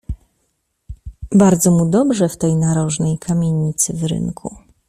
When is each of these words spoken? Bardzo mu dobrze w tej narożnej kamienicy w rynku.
Bardzo 1.35 1.71
mu 1.71 1.89
dobrze 1.89 2.29
w 2.29 2.37
tej 2.37 2.55
narożnej 2.55 3.17
kamienicy 3.19 3.93
w 3.93 4.03
rynku. 4.03 4.55